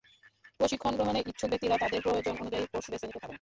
[0.59, 3.29] প্রশিক্ষণ গ্রহণে ইচ্ছুক ব্যক্তিরা তাঁদের প্রয়োজন অনুযায়ী কোর্স বেছে নিতে পারেন।